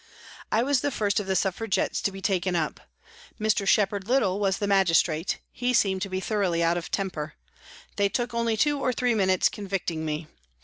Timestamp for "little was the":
4.07-4.65